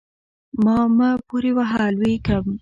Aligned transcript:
ما 0.63 0.77
مه 0.97 1.09
پورې 1.27 1.51
وهه؛ 1.57 1.81
لوېږم. 1.97 2.45